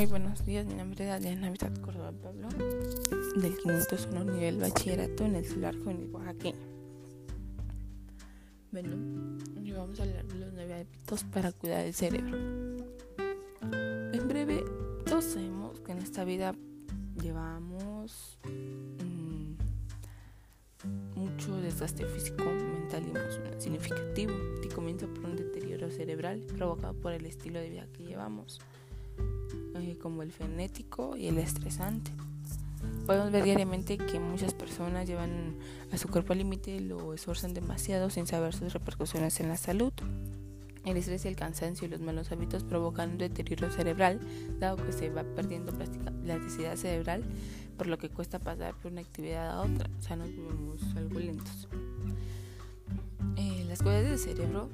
Muy 0.00 0.06
buenos 0.06 0.46
días, 0.46 0.64
mi 0.64 0.72
nombre 0.72 1.04
es 1.04 1.10
Adriana 1.10 1.42
Navidad 1.42 1.76
Córdoba 1.82 2.10
Pablo, 2.10 2.48
del 3.36 3.54
501 3.58 4.24
nivel 4.32 4.56
bachillerato 4.56 5.26
en 5.26 5.36
el 5.36 5.44
celular 5.44 5.76
juvenil 5.76 6.08
oaxaqueño. 6.10 6.56
Bueno, 8.72 8.96
hoy 9.58 9.72
vamos 9.72 10.00
a 10.00 10.04
hablar 10.04 10.24
de 10.24 10.38
los 10.38 10.54
nueve 10.54 10.72
hábitos 10.72 11.24
para 11.24 11.52
cuidar 11.52 11.84
el 11.84 11.92
cerebro. 11.92 12.34
En 13.60 14.26
breve, 14.26 14.64
todos 15.04 15.22
sabemos 15.26 15.78
que 15.80 15.92
en 15.92 15.98
esta 15.98 16.24
vida 16.24 16.54
llevamos 17.20 18.38
mmm, 18.46 19.52
mucho 21.14 21.60
desgaste 21.60 22.06
físico, 22.06 22.44
mental 22.44 23.04
y 23.06 23.10
emocional 23.10 23.60
significativo, 23.60 24.32
que 24.62 24.70
comienza 24.70 25.06
por 25.08 25.26
un 25.26 25.36
deterioro 25.36 25.90
cerebral 25.90 26.40
provocado 26.56 26.94
por 26.94 27.12
el 27.12 27.26
estilo 27.26 27.60
de 27.60 27.68
vida 27.68 27.86
que 27.92 28.04
llevamos 28.04 28.62
como 30.00 30.22
el 30.22 30.32
fenético 30.32 31.16
y 31.16 31.26
el 31.28 31.38
estresante. 31.38 32.10
Podemos 33.06 33.30
ver 33.30 33.44
diariamente 33.44 33.98
que 33.98 34.20
muchas 34.20 34.54
personas 34.54 35.06
llevan 35.06 35.56
a 35.92 35.98
su 35.98 36.08
cuerpo 36.08 36.32
al 36.32 36.38
límite 36.38 36.76
y 36.76 36.80
lo 36.80 37.12
esfuerzan 37.12 37.54
demasiado 37.54 38.08
sin 38.10 38.26
saber 38.26 38.54
sus 38.54 38.72
repercusiones 38.72 39.40
en 39.40 39.48
la 39.48 39.56
salud. 39.56 39.92
El 40.84 40.96
estrés, 40.96 41.26
el 41.26 41.36
cansancio 41.36 41.86
y 41.86 41.90
los 41.90 42.00
malos 42.00 42.32
hábitos 42.32 42.64
provocan 42.64 43.10
un 43.10 43.18
deterioro 43.18 43.70
cerebral, 43.70 44.18
dado 44.58 44.76
que 44.76 44.92
se 44.92 45.10
va 45.10 45.24
perdiendo 45.24 45.72
plasticidad 45.72 46.76
cerebral, 46.76 47.22
por 47.76 47.86
lo 47.86 47.98
que 47.98 48.08
cuesta 48.08 48.38
pasar 48.38 48.74
por 48.74 48.92
una 48.92 49.02
actividad 49.02 49.50
a 49.50 49.60
otra, 49.60 49.90
o 49.98 50.02
sea, 50.02 50.16
nos 50.16 50.28
vemos 50.28 50.80
algo 50.96 51.18
lentos. 51.18 51.68
Eh, 53.36 53.64
las 53.68 53.82
cualidades 53.82 54.24
del 54.24 54.36
cerebro, 54.36 54.70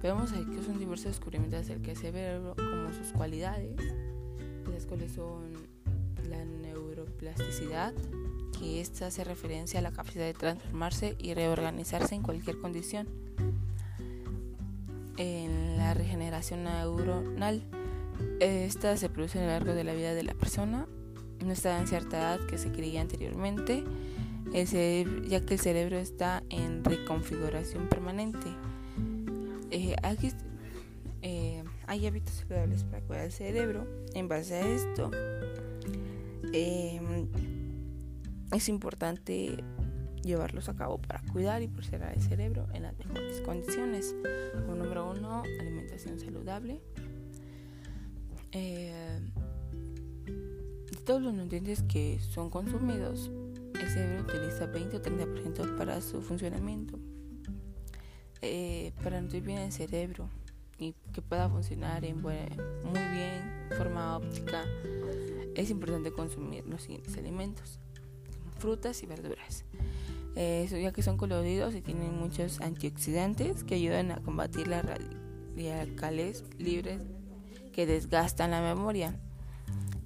podemos 0.00 0.32
ver 0.32 0.46
que 0.46 0.62
son 0.62 0.78
diversos 0.78 1.06
descubrimientos 1.06 1.60
acerca 1.60 1.88
del 1.88 1.96
cerebro, 1.96 2.54
como 2.56 2.92
sus 2.94 3.12
cualidades, 3.12 3.76
las 4.86 4.88
cuales 4.88 5.12
son 5.12 5.52
la 6.30 6.44
neuroplasticidad, 6.44 7.92
que 8.58 8.80
esta 8.80 9.06
hace 9.06 9.24
referencia 9.24 9.80
a 9.80 9.82
la 9.82 9.90
capacidad 9.90 10.24
de 10.24 10.34
transformarse 10.34 11.16
y 11.18 11.34
reorganizarse 11.34 12.14
en 12.14 12.22
cualquier 12.22 12.58
condición. 12.58 13.08
En 15.16 15.76
la 15.76 15.94
regeneración 15.94 16.64
neuronal, 16.64 17.64
esta 18.38 18.96
se 18.96 19.08
produce 19.08 19.40
a 19.40 19.42
lo 19.42 19.48
largo 19.48 19.74
de 19.74 19.84
la 19.84 19.94
vida 19.94 20.14
de 20.14 20.22
la 20.22 20.34
persona, 20.34 20.86
no 21.44 21.52
está 21.52 21.78
en 21.80 21.88
cierta 21.88 22.18
edad 22.18 22.46
que 22.46 22.56
se 22.56 22.70
creía 22.70 23.00
anteriormente, 23.00 23.82
ya 24.52 25.40
que 25.40 25.54
el 25.54 25.60
cerebro 25.60 25.98
está 25.98 26.44
en 26.48 26.84
reconfiguración 26.84 27.88
permanente. 27.88 28.48
Eh, 29.70 29.96
aquí 30.02 30.30
hay 31.86 32.06
hábitos 32.06 32.34
saludables 32.34 32.84
para 32.84 33.02
cuidar 33.02 33.24
el 33.24 33.32
cerebro. 33.32 33.86
En 34.14 34.28
base 34.28 34.54
a 34.54 34.66
esto, 34.66 35.10
em, 36.52 37.28
es 38.52 38.68
importante 38.68 39.62
llevarlos 40.22 40.68
a 40.68 40.74
cabo 40.74 40.98
para 40.98 41.20
cuidar 41.32 41.62
y 41.62 41.68
preservar 41.68 42.14
el 42.14 42.22
cerebro 42.22 42.66
en 42.74 42.82
las 42.82 42.98
mejores 42.98 43.40
condiciones. 43.42 44.14
número 44.66 45.10
uno, 45.10 45.42
alimentación 45.60 46.18
saludable. 46.18 46.80
Eh, 48.52 49.20
de 50.90 50.96
todos 51.04 51.22
los 51.22 51.34
nutrientes 51.34 51.82
que 51.82 52.18
son 52.20 52.50
consumidos, 52.50 53.30
el 53.80 53.88
cerebro 53.88 54.22
utiliza 54.22 54.66
20 54.66 54.96
o 54.96 55.02
30% 55.02 55.76
para 55.76 56.00
su 56.00 56.20
funcionamiento. 56.20 56.98
Eh, 58.42 58.92
para 59.02 59.20
nutrir 59.20 59.42
bien 59.42 59.58
el 59.58 59.72
cerebro, 59.72 60.28
y 60.78 60.94
que 61.12 61.22
pueda 61.22 61.48
funcionar 61.48 62.04
en 62.04 62.20
muy 62.20 62.34
bien 62.34 63.68
forma 63.76 64.16
óptica, 64.16 64.64
es 65.54 65.70
importante 65.70 66.12
consumir 66.12 66.66
los 66.66 66.82
siguientes 66.82 67.16
alimentos, 67.16 67.78
frutas 68.58 69.02
y 69.02 69.06
verduras, 69.06 69.64
eh, 70.34 70.68
ya 70.70 70.92
que 70.92 71.02
son 71.02 71.16
coloridos 71.16 71.74
y 71.74 71.80
tienen 71.80 72.18
muchos 72.18 72.60
antioxidantes 72.60 73.64
que 73.64 73.76
ayudan 73.76 74.10
a 74.10 74.20
combatir 74.20 74.68
las 74.68 74.84
radicales 74.84 76.44
libres 76.58 77.00
que 77.72 77.86
desgastan 77.86 78.50
la 78.50 78.60
memoria. 78.60 79.18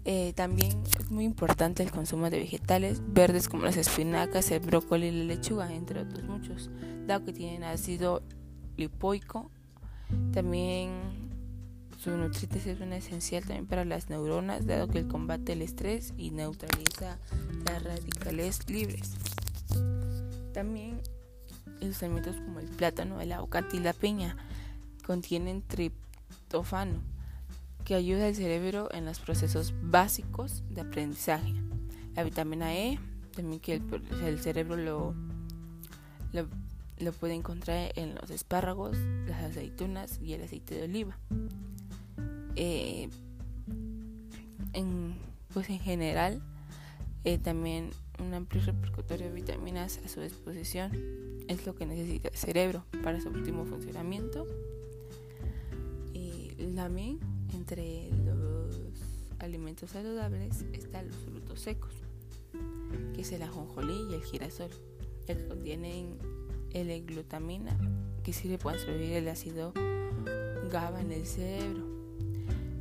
Eh, 0.05 0.33
también 0.35 0.83
es 0.99 1.11
muy 1.11 1.25
importante 1.25 1.83
el 1.83 1.91
consumo 1.91 2.31
de 2.31 2.39
vegetales 2.39 3.03
verdes 3.07 3.49
como 3.49 3.65
las 3.65 3.77
espinacas, 3.77 4.51
el 4.51 4.61
brócoli 4.61 5.09
y 5.09 5.11
la 5.11 5.25
lechuga, 5.25 5.73
entre 5.73 6.01
otros 6.01 6.25
muchos, 6.25 6.71
dado 7.07 7.25
que 7.27 7.33
tienen 7.33 7.65
ácido 7.65 8.23
lipoico 8.77 9.51
también 10.33 10.91
su 11.99 12.11
nutrientes 12.17 12.67
es 12.67 12.81
una 12.81 12.97
esencial 12.97 13.43
también 13.43 13.67
para 13.67 13.85
las 13.85 14.09
neuronas, 14.09 14.67
dado 14.67 14.89
que 14.89 14.99
el 14.99 15.07
combate 15.07 15.53
el 15.53 15.61
estrés 15.61 16.15
y 16.17 16.31
neutraliza 16.31 17.19
las 17.67 17.83
radicales 17.83 18.71
libres. 18.71 19.13
También 20.55 21.01
los 21.81 22.03
alimentos 22.03 22.37
como 22.37 22.61
el 22.61 22.69
plátano, 22.69 23.21
el 23.21 23.33
aguacate 23.33 23.77
y 23.77 23.81
la 23.81 23.93
piña 23.93 24.37
contienen 25.07 25.61
triptófano, 25.61 27.03
que 27.85 27.95
ayuda 27.95 28.29
al 28.29 28.35
cerebro 28.35 28.89
en 28.93 29.05
los 29.05 29.19
procesos 29.19 29.75
básicos 29.83 30.63
de 30.71 30.81
aprendizaje. 30.83 31.55
La 32.15 32.23
vitamina 32.23 32.75
E, 32.75 32.99
también 33.35 33.61
que 33.61 33.83
el, 34.25 34.41
cerebro 34.41 34.77
lo, 34.77 35.15
lo 36.33 36.49
lo 37.01 37.13
puede 37.13 37.35
encontrar 37.35 37.93
en 37.97 38.15
los 38.15 38.31
espárragos, 38.31 38.97
las 39.27 39.43
aceitunas 39.43 40.21
y 40.21 40.35
el 40.35 40.43
aceite 40.43 40.75
de 40.75 40.85
oliva. 40.85 41.19
Eh, 42.57 43.09
en, 44.73 45.15
pues 45.53 45.71
en 45.71 45.81
general, 45.81 46.43
eh, 47.25 47.39
también 47.39 47.91
un 48.19 48.35
amplio 48.35 48.63
repertorio 48.63 49.29
de 49.29 49.33
vitaminas 49.33 49.99
a 50.05 50.09
su 50.09 50.21
disposición 50.21 50.93
es 51.49 51.67
lo 51.67 51.75
que 51.75 51.87
necesita 51.87 52.29
el 52.29 52.37
cerebro 52.37 52.85
para 53.03 53.21
su 53.21 53.29
último 53.29 53.65
funcionamiento. 53.65 54.47
Y 56.13 56.53
también 56.75 57.19
entre 57.55 58.11
los 58.25 58.79
alimentos 59.39 59.91
saludables 59.91 60.65
están 60.73 61.09
los 61.09 61.17
frutos 61.17 61.61
secos, 61.61 61.95
que 63.15 63.23
es 63.23 63.33
el 63.33 63.43
ajonjolí 63.43 64.07
y 64.11 64.15
el 64.15 64.23
girasol, 64.23 64.71
que 65.27 65.47
contienen 65.47 66.19
L-glutamina 66.73 67.77
que 68.23 68.33
sirve 68.33 68.59
para 68.59 68.77
absorber 68.77 69.13
el 69.13 69.29
ácido 69.29 69.73
GABA 70.71 71.01
en 71.01 71.13
el 71.13 71.27
cerebro. 71.27 71.85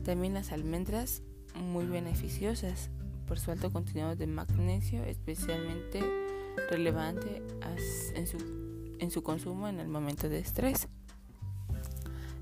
También 0.03 0.33
las 0.33 0.51
almendras 0.51 1.21
muy 1.55 1.85
beneficiosas 1.85 2.89
por 3.27 3.39
su 3.39 3.51
alto 3.51 3.71
contenido 3.71 4.15
de 4.15 4.27
magnesio, 4.27 5.03
especialmente 5.03 6.01
relevante 6.69 7.43
en 8.15 8.27
su, 8.27 8.37
en 8.99 9.11
su 9.11 9.23
consumo 9.23 9.67
en 9.67 9.79
el 9.79 9.87
momento 9.87 10.29
de 10.29 10.39
estrés. 10.39 10.87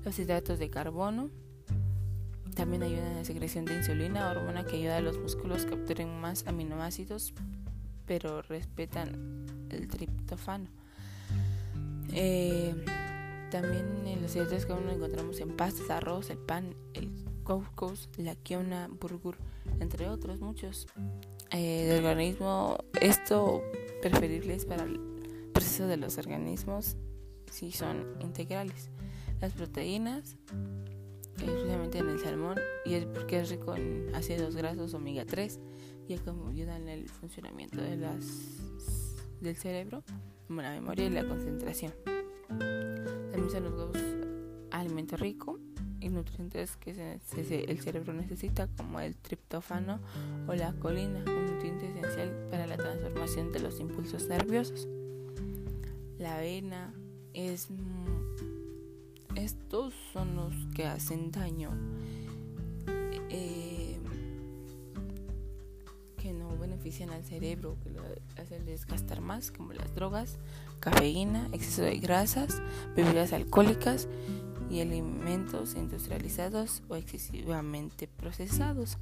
Los 0.04 0.18
hidratos 0.18 0.58
de 0.58 0.70
carbono 0.70 1.30
también 2.54 2.82
ayudan 2.82 3.12
a 3.12 3.18
la 3.18 3.24
secreción 3.24 3.64
de 3.64 3.76
insulina, 3.76 4.30
hormona 4.30 4.64
que 4.64 4.76
ayuda 4.76 4.96
a 4.96 5.00
los 5.00 5.18
músculos 5.18 5.64
a 5.64 5.68
capturen 5.68 6.20
más 6.20 6.46
aminoácidos, 6.46 7.34
pero 8.06 8.42
respetan 8.42 9.46
el 9.70 9.86
triptofano. 9.86 10.68
Eh, 12.12 12.74
también 13.50 14.06
en 14.06 14.22
los 14.22 14.34
hidratos 14.34 14.66
que 14.66 14.72
aún 14.72 14.88
encontramos 14.90 15.40
en 15.40 15.56
pastas, 15.56 15.90
arroz, 15.90 16.30
el 16.30 16.38
pan, 16.38 16.74
el 16.94 17.10
couscous, 17.44 18.08
la 18.18 18.34
quiona, 18.34 18.88
burgur, 18.88 19.36
entre 19.80 20.08
otros 20.08 20.40
muchos. 20.40 20.86
Eh, 21.50 21.86
del 21.86 22.04
organismo, 22.04 22.78
esto 23.00 23.62
preferible 24.02 24.54
es 24.54 24.66
para 24.66 24.84
el 24.84 25.00
proceso 25.52 25.86
de 25.86 25.96
los 25.96 26.18
organismos 26.18 26.96
si 27.50 27.72
son 27.72 28.06
integrales. 28.20 28.90
Las 29.40 29.52
proteínas, 29.52 30.36
especialmente 31.38 31.98
en 31.98 32.10
el 32.10 32.18
salmón, 32.18 32.58
y 32.84 32.94
es 32.94 33.06
porque 33.06 33.40
es 33.40 33.48
rico 33.48 33.74
en 33.74 34.14
ácidos 34.14 34.56
grasos 34.56 34.92
omega 34.92 35.24
3, 35.24 35.58
y 36.08 36.16
como 36.18 36.48
ayudan 36.48 36.82
en 36.82 36.88
el 36.88 37.08
funcionamiento 37.08 37.80
de 37.80 37.96
las, 37.96 38.24
del 39.40 39.56
cerebro 39.56 40.02
como 40.48 40.62
la 40.62 40.72
memoria 40.72 41.06
y 41.06 41.10
la 41.10 41.28
concentración. 41.28 41.92
También 42.48 43.50
son 43.50 43.64
los 43.64 43.76
dos 43.76 43.96
alimentos 44.70 45.20
ricos 45.20 45.60
y 46.00 46.08
nutrientes 46.08 46.76
que 46.76 47.20
el 47.68 47.80
cerebro 47.80 48.14
necesita, 48.14 48.66
como 48.76 49.00
el 49.00 49.14
triptófano 49.16 50.00
o 50.46 50.54
la 50.54 50.72
colina, 50.72 51.22
un 51.26 51.46
nutriente 51.46 51.86
esencial 51.86 52.48
para 52.50 52.66
la 52.66 52.76
transformación 52.76 53.52
de 53.52 53.60
los 53.60 53.78
impulsos 53.78 54.26
nerviosos. 54.28 54.88
La 56.18 56.36
avena 56.36 56.94
es. 57.34 57.68
Estos 59.36 59.94
son 60.12 60.34
los 60.34 60.54
que 60.74 60.86
hacen 60.86 61.30
daño. 61.30 61.70
Eh, 63.30 63.67
al 67.10 67.24
cerebro, 67.24 67.76
que 67.82 67.90
lo 67.90 68.02
hacen 68.40 68.64
desgastar 68.64 69.20
más, 69.20 69.50
como 69.50 69.72
las 69.72 69.94
drogas, 69.94 70.38
cafeína, 70.80 71.48
exceso 71.52 71.82
de 71.82 71.98
grasas, 71.98 72.62
bebidas 72.96 73.32
alcohólicas 73.32 74.08
y 74.70 74.80
alimentos 74.80 75.74
industrializados 75.74 76.82
o 76.88 76.96
excesivamente 76.96 78.08
procesados. 78.08 78.96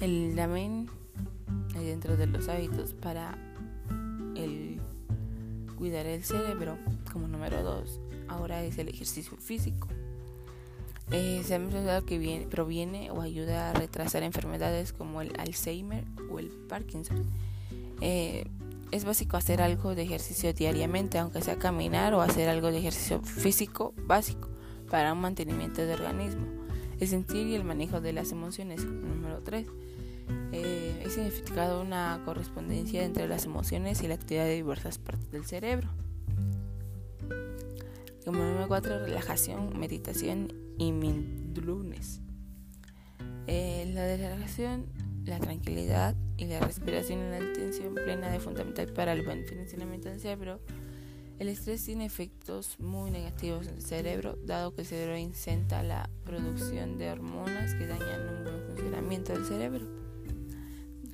El 0.00 0.34
también 0.36 0.88
dentro 1.74 2.16
de 2.16 2.26
los 2.26 2.48
hábitos 2.48 2.92
para 2.92 3.36
el 4.36 4.80
cuidar 5.76 6.06
el 6.06 6.24
cerebro 6.24 6.76
como 7.12 7.28
número 7.28 7.62
dos 7.62 8.00
ahora 8.28 8.62
es 8.64 8.78
el 8.78 8.88
ejercicio 8.88 9.36
físico 9.36 9.88
eh, 11.10 11.42
se 11.44 11.54
ha 11.54 11.58
mencionado 11.58 12.04
que 12.04 12.46
proviene 12.50 13.10
o 13.10 13.22
ayuda 13.22 13.70
a 13.70 13.72
retrasar 13.72 14.22
enfermedades 14.22 14.92
como 14.92 15.22
el 15.22 15.32
Alzheimer 15.38 16.04
o 16.30 16.38
el 16.38 16.48
Parkinson. 16.48 17.24
Eh, 18.00 18.46
es 18.90 19.04
básico 19.04 19.36
hacer 19.36 19.62
algo 19.62 19.94
de 19.94 20.02
ejercicio 20.02 20.52
diariamente, 20.52 21.18
aunque 21.18 21.40
sea 21.40 21.56
caminar 21.56 22.14
o 22.14 22.20
hacer 22.20 22.48
algo 22.48 22.70
de 22.70 22.78
ejercicio 22.78 23.20
físico 23.22 23.94
básico 24.06 24.48
para 24.90 25.12
un 25.12 25.20
mantenimiento 25.20 25.82
del 25.82 26.00
organismo. 26.00 26.46
El 27.00 27.08
sentir 27.08 27.46
y 27.46 27.54
el 27.54 27.64
manejo 27.64 28.00
de 28.00 28.12
las 28.12 28.32
emociones, 28.32 28.84
número 28.84 29.40
3. 29.42 29.66
Eh, 30.52 31.02
es 31.04 31.14
significado 31.14 31.80
una 31.80 32.20
correspondencia 32.24 33.04
entre 33.04 33.28
las 33.28 33.46
emociones 33.46 34.02
y 34.02 34.08
la 34.08 34.14
actividad 34.14 34.44
de 34.44 34.56
diversas 34.56 34.98
partes 34.98 35.30
del 35.30 35.46
cerebro. 35.46 35.88
Como 38.24 38.42
número 38.42 38.68
4, 38.68 38.98
relajación, 38.98 39.78
meditación 39.78 40.67
y 40.78 40.92
mindfulness. 40.92 42.20
Eh, 43.46 43.90
la 43.94 44.16
relajación, 44.16 44.86
la 45.24 45.38
tranquilidad 45.38 46.14
y 46.36 46.46
la 46.46 46.60
respiración 46.60 47.20
en 47.20 47.30
la 47.30 47.50
atención 47.50 47.94
plena 47.94 48.34
es 48.34 48.42
fundamental 48.42 48.92
para 48.92 49.12
el 49.12 49.24
buen 49.24 49.44
funcionamiento 49.46 50.08
del 50.08 50.20
cerebro. 50.20 50.60
El 51.38 51.48
estrés 51.48 51.84
tiene 51.84 52.04
efectos 52.04 52.80
muy 52.80 53.10
negativos 53.10 53.68
en 53.68 53.74
el 53.74 53.82
cerebro, 53.82 54.36
dado 54.44 54.74
que 54.74 54.80
el 54.80 54.86
cerebro 54.86 55.16
incenta 55.16 55.82
la 55.82 56.10
producción 56.24 56.98
de 56.98 57.10
hormonas 57.10 57.74
que 57.74 57.86
dañan 57.86 58.28
un 58.28 58.44
buen 58.44 58.66
funcionamiento 58.66 59.32
del 59.32 59.44
cerebro. 59.44 59.86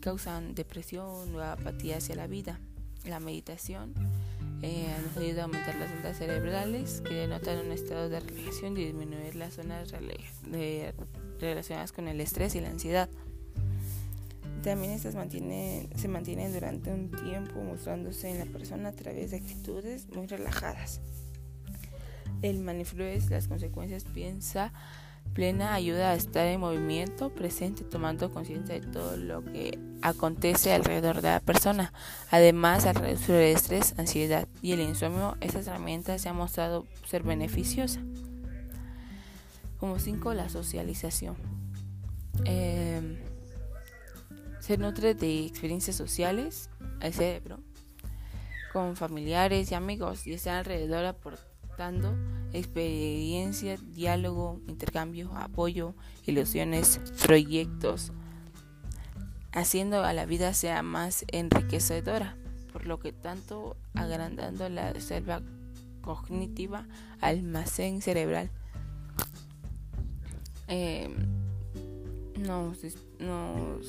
Causan 0.00 0.54
depresión 0.54 1.34
o 1.34 1.40
apatía 1.40 1.98
hacia 1.98 2.16
la 2.16 2.26
vida. 2.26 2.58
La 3.04 3.20
meditación 3.20 3.94
eh, 4.70 4.96
nos 5.06 5.16
ayuda 5.16 5.42
a 5.42 5.44
aumentar 5.44 5.74
las 5.76 5.90
ondas 5.90 6.16
cerebrales 6.18 7.00
que 7.00 7.14
denotan 7.14 7.58
un 7.58 7.72
estado 7.72 8.08
de 8.08 8.20
relajación 8.20 8.76
y 8.76 8.84
disminuir 8.86 9.34
las 9.36 9.54
zonas 9.54 9.92
relacionadas 11.40 11.92
con 11.92 12.08
el 12.08 12.20
estrés 12.20 12.54
y 12.54 12.60
la 12.60 12.70
ansiedad. 12.70 13.08
También 14.62 14.92
estas 14.92 15.12
se 15.12 16.08
mantienen 16.08 16.52
durante 16.52 16.90
un 16.90 17.10
tiempo 17.10 17.62
mostrándose 17.62 18.30
en 18.30 18.38
la 18.38 18.46
persona 18.46 18.88
a 18.88 18.92
través 18.92 19.30
de 19.30 19.36
actitudes 19.36 20.08
muy 20.14 20.26
relajadas. 20.26 21.00
El 22.40 22.60
mindfulness, 22.60 23.30
las 23.30 23.46
consecuencias, 23.46 24.04
piensa 24.04 24.72
plena 25.34 25.74
ayuda 25.74 26.12
a 26.12 26.14
estar 26.14 26.46
en 26.46 26.60
movimiento 26.60 27.30
presente, 27.34 27.84
tomando 27.84 28.30
conciencia 28.30 28.78
de 28.78 28.86
todo 28.86 29.16
lo 29.16 29.44
que 29.44 29.78
acontece 30.02 30.72
alrededor 30.72 31.16
de 31.22 31.30
la 31.30 31.40
persona. 31.40 31.92
Además, 32.30 32.86
al 32.86 32.96
reducir 32.96 33.34
el 33.34 33.56
estrés, 33.56 33.94
ansiedad 33.98 34.48
y 34.62 34.72
el 34.72 34.80
insomnio, 34.80 35.36
estas 35.40 35.66
herramientas 35.66 36.22
se 36.22 36.28
han 36.28 36.36
mostrado 36.36 36.86
ser 37.06 37.22
beneficiosas. 37.22 38.02
Como 39.78 39.98
5, 39.98 40.34
la 40.34 40.48
socialización. 40.48 41.36
Em, 42.44 43.18
se 44.60 44.78
nutre 44.78 45.14
de 45.14 45.46
experiencias 45.46 45.96
sociales 45.96 46.70
al 47.00 47.12
cerebro 47.12 47.60
con 48.72 48.96
familiares 48.96 49.70
y 49.70 49.74
amigos 49.74 50.26
y 50.26 50.32
está 50.32 50.58
alrededor 50.58 51.04
aportando 51.04 52.16
experiencia, 52.52 53.76
diálogo, 53.76 54.60
intercambio, 54.66 55.30
apoyo, 55.36 55.94
ilusiones, 56.26 57.00
proyectos, 57.24 58.12
haciendo 59.54 60.04
a 60.04 60.12
la 60.12 60.26
vida 60.26 60.52
sea 60.52 60.82
más 60.82 61.24
enriquecedora, 61.28 62.36
por 62.72 62.86
lo 62.86 62.98
que 62.98 63.12
tanto 63.12 63.76
agrandando 63.94 64.68
la 64.68 65.00
selva 65.00 65.40
cognitiva, 66.02 66.86
almacén 67.20 68.02
cerebral. 68.02 68.50
Eh, 70.66 71.08
nos, 72.36 72.78
nos 73.20 73.86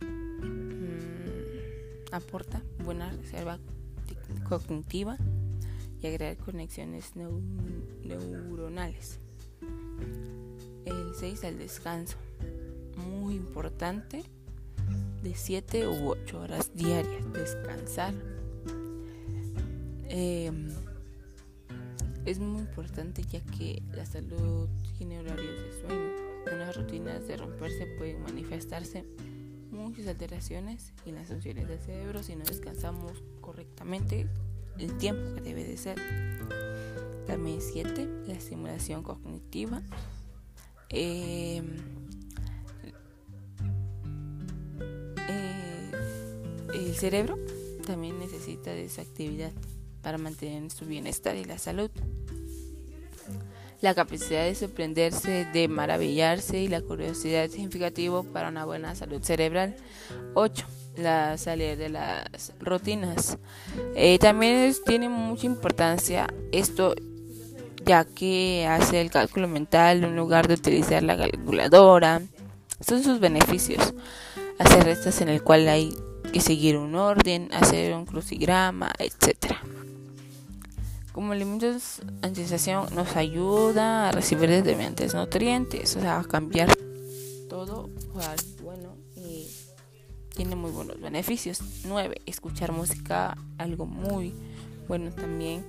mm, 0.00 0.54
aporta 2.12 2.62
buena 2.84 3.10
reserva 3.10 3.58
cognitiva 4.48 5.16
y 6.00 6.06
agregar 6.06 6.36
conexiones 6.36 7.16
neuronales. 8.04 9.18
El 10.84 11.14
6 11.18 11.44
al 11.44 11.58
descanso. 11.58 12.16
Muy 13.06 13.34
importante. 13.34 14.24
De 15.22 15.34
7 15.34 15.88
u 15.88 16.10
8 16.10 16.40
horas 16.40 16.70
diarias. 16.74 17.32
Descansar. 17.32 18.14
Em, 20.08 20.68
es 22.24 22.38
muy 22.38 22.60
importante 22.60 23.22
ya 23.22 23.40
que 23.40 23.82
la 23.92 24.06
salud 24.06 24.68
tiene 24.96 25.18
horarios 25.20 25.60
de 25.60 25.80
sueño. 25.80 26.28
Unas 26.52 26.76
rutinas 26.76 27.26
de 27.26 27.36
romperse 27.36 27.86
pueden 27.98 28.22
manifestarse 28.22 29.04
muchas 29.70 30.06
alteraciones 30.06 30.92
en 31.04 31.16
las 31.16 31.28
funciones 31.28 31.68
del 31.68 31.78
cerebro 31.78 32.22
si 32.22 32.36
no 32.36 32.44
descansamos 32.44 33.12
correctamente 33.40 34.26
el 34.78 34.96
tiempo 34.98 35.34
que 35.34 35.40
debe 35.42 35.64
de 35.64 35.76
ser. 35.76 35.98
También 37.26 37.60
7, 37.60 38.08
la 38.26 38.34
estimulación 38.34 39.02
cognitiva. 39.02 39.82
Eh, 40.88 41.62
cerebro 46.98 47.38
también 47.86 48.18
necesita 48.18 48.70
de 48.70 48.84
esa 48.84 49.02
actividad 49.02 49.52
para 50.02 50.18
mantener 50.18 50.70
su 50.70 50.84
bienestar 50.84 51.36
y 51.36 51.44
la 51.44 51.58
salud. 51.58 51.90
La 53.80 53.94
capacidad 53.94 54.44
de 54.44 54.54
sorprenderse, 54.54 55.46
de 55.52 55.68
maravillarse 55.68 56.60
y 56.60 56.68
la 56.68 56.82
curiosidad 56.82 57.44
es 57.44 57.52
significativo 57.52 58.24
para 58.24 58.48
una 58.48 58.64
buena 58.64 58.94
salud 58.94 59.22
cerebral. 59.22 59.76
8 60.34 60.66
la 60.98 61.38
salir 61.38 61.78
de 61.78 61.88
las 61.88 62.52
rutinas. 62.58 63.38
Eh, 63.94 64.18
también 64.18 64.74
tiene 64.84 65.08
mucha 65.08 65.46
importancia 65.46 66.26
esto 66.52 66.94
ya 67.84 68.04
que 68.04 68.66
hace 68.68 69.00
el 69.00 69.10
cálculo 69.10 69.48
mental 69.48 70.04
en 70.04 70.16
lugar 70.16 70.48
de 70.48 70.54
utilizar 70.54 71.02
la 71.02 71.16
calculadora. 71.16 72.20
Son 72.80 73.02
sus 73.02 73.20
beneficios. 73.20 73.94
Hacer 74.58 74.84
restas 74.84 75.20
en 75.20 75.28
el 75.28 75.42
cual 75.42 75.68
hay 75.68 75.94
que 76.32 76.40
seguir 76.40 76.76
un 76.76 76.94
orden, 76.94 77.48
hacer 77.52 77.94
un 77.94 78.06
crucigrama, 78.06 78.92
etc. 78.98 79.54
Como 81.12 81.32
alimentos 81.32 82.00
antisación 82.22 82.94
nos 82.94 83.16
ayuda 83.16 84.08
a 84.08 84.12
recibir 84.12 84.48
determinantes 84.50 85.14
nutrientes, 85.14 85.96
o 85.96 86.00
sea, 86.00 86.20
a 86.20 86.24
cambiar 86.24 86.76
todo 87.48 87.90
bueno 88.62 88.96
y 89.16 89.48
tiene 90.34 90.54
muy 90.54 90.70
buenos 90.70 91.00
beneficios. 91.00 91.60
9. 91.84 92.22
Escuchar 92.26 92.72
música, 92.72 93.36
algo 93.56 93.86
muy 93.86 94.34
bueno 94.86 95.10
también, 95.12 95.64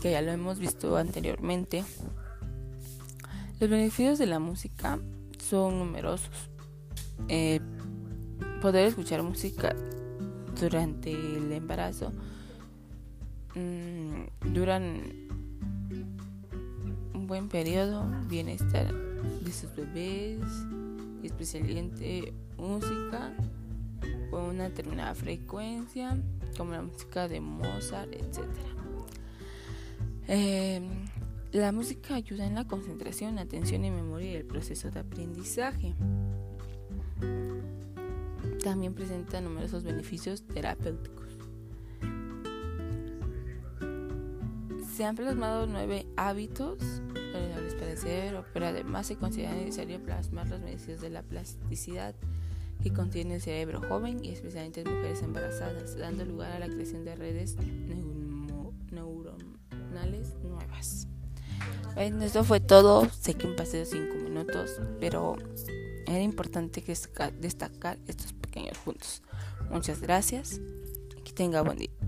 que 0.00 0.12
ya 0.12 0.22
lo 0.22 0.30
hemos 0.32 0.58
visto 0.58 0.96
anteriormente. 0.96 1.84
Los 3.58 3.68
beneficios 3.68 4.18
de 4.18 4.26
la 4.26 4.38
música 4.38 4.98
son 5.38 5.78
numerosos. 5.78 6.30
Eh, 7.28 7.60
poder 8.60 8.86
escuchar 8.86 9.22
música 9.22 9.74
durante 10.60 11.12
el 11.12 11.50
embarazo 11.52 12.12
mm, 13.54 14.52
duran 14.52 15.02
un 17.14 17.26
buen 17.26 17.48
periodo 17.48 18.06
bienestar 18.28 18.92
de 18.92 19.52
sus 19.52 19.74
bebés 19.74 20.40
especialmente 21.22 22.32
música 22.56 23.32
con 24.30 24.44
una 24.44 24.64
determinada 24.64 25.14
frecuencia, 25.14 26.16
como 26.56 26.72
la 26.72 26.82
música 26.82 27.28
de 27.28 27.40
Mozart, 27.40 28.12
etc. 28.12 28.46
Em, 30.28 30.84
la 31.52 31.72
música 31.72 32.14
ayuda 32.14 32.46
en 32.46 32.54
la 32.54 32.66
concentración, 32.66 33.38
atención 33.38 33.84
y 33.84 33.90
memoria 33.90 34.32
y 34.32 34.36
el 34.36 34.44
proceso 34.44 34.90
de 34.90 35.00
aprendizaje. 35.00 35.94
También 38.62 38.94
presenta 38.94 39.40
numerosos 39.40 39.84
beneficios 39.84 40.42
terapéuticos. 40.46 41.38
Se 44.94 45.04
han 45.04 45.16
plasmado 45.16 45.66
nueve 45.66 46.06
hábitos 46.16 47.00
para 47.78 47.92
el 47.92 47.98
cerebro, 47.98 48.44
pero 48.52 48.66
además 48.66 49.06
se 49.06 49.16
considera 49.16 49.54
necesario 49.54 50.02
plasmar 50.02 50.46
los 50.48 50.60
beneficios 50.60 51.00
de 51.00 51.08
la 51.08 51.22
plasticidad 51.22 52.14
que 52.82 52.92
contiene 52.92 53.36
el 53.36 53.40
cerebro 53.40 53.80
joven 53.88 54.22
y 54.22 54.30
especialmente 54.30 54.82
en 54.82 54.94
mujeres 54.94 55.22
embarazadas, 55.22 55.96
dando 55.96 56.24
lugar 56.26 56.52
a 56.52 56.58
la 56.58 56.66
creación 56.66 57.04
de 57.04 57.14
redes 57.14 57.56
nutricionales 58.90 60.34
nuevas. 60.42 61.06
Bueno, 61.94 62.24
esto 62.24 62.44
fue 62.44 62.60
todo. 62.60 63.08
Sé 63.10 63.34
que 63.34 63.48
me 63.48 63.54
pasé 63.54 63.86
5 63.86 64.16
minutos, 64.16 64.80
pero 64.98 65.36
era 66.06 66.20
importante 66.20 66.82
destacar 67.40 67.98
estos 68.06 68.32
pequeños 68.50 68.76
puntos. 68.78 69.22
Muchas 69.70 70.00
gracias 70.00 70.60
y 71.16 71.22
que 71.22 71.32
tenga 71.32 71.62
buen 71.62 71.78
día. 71.78 71.99